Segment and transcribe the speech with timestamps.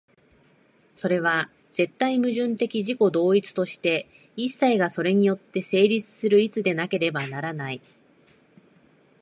[0.93, 7.81] それは絶対矛盾的自己同一として、一切がそれによって成立する一でなければならない。